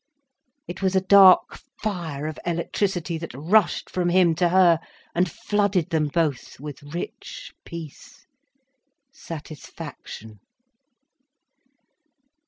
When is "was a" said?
0.81-1.01